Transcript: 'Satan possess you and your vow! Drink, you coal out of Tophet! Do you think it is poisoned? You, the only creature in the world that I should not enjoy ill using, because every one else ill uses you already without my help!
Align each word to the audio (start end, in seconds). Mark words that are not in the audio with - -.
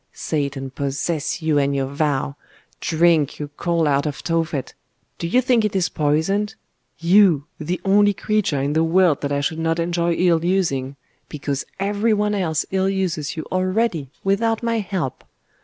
'Satan 0.13 0.71
possess 0.71 1.43
you 1.43 1.59
and 1.59 1.75
your 1.75 1.85
vow! 1.85 2.35
Drink, 2.79 3.37
you 3.37 3.49
coal 3.49 3.87
out 3.87 4.07
of 4.07 4.23
Tophet! 4.23 4.73
Do 5.19 5.27
you 5.27 5.41
think 5.43 5.63
it 5.63 5.75
is 5.75 5.89
poisoned? 5.89 6.55
You, 6.97 7.45
the 7.59 7.79
only 7.85 8.15
creature 8.15 8.59
in 8.59 8.73
the 8.73 8.83
world 8.83 9.21
that 9.21 9.31
I 9.31 9.41
should 9.41 9.59
not 9.59 9.77
enjoy 9.77 10.13
ill 10.15 10.43
using, 10.43 10.95
because 11.29 11.67
every 11.79 12.15
one 12.15 12.33
else 12.33 12.65
ill 12.71 12.89
uses 12.89 13.37
you 13.37 13.45
already 13.51 14.09
without 14.23 14.63
my 14.63 14.79
help! 14.79 15.23